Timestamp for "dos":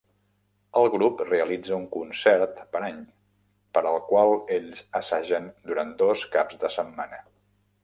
6.03-6.27